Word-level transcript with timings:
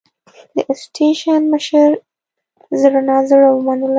د 0.55 0.57
سټېشن 0.81 1.41
مشر 1.53 1.89
زړه 2.81 2.99
نازړه 3.09 3.47
ومنله. 3.51 3.89